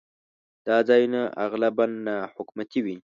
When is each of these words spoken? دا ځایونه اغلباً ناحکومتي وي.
دا 0.67 0.77
ځایونه 0.89 1.21
اغلباً 1.45 1.85
ناحکومتي 2.07 2.79
وي. 2.85 2.97